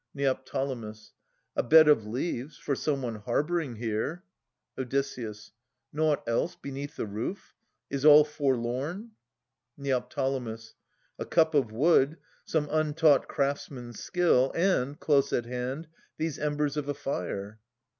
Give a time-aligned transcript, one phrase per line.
[0.15, 0.33] Neo.
[1.55, 4.23] a bed of leaves for some one harbouring here.
[4.75, 4.91] Od.
[5.93, 7.53] Nought else beneath the roof?
[7.91, 9.11] Is all forlorn?
[9.77, 9.99] Neo.
[9.99, 14.51] a cup of wood, some untaught craftsman's skill.
[14.55, 15.87] And, close at hand,
[16.17, 17.59] these embers of a fire.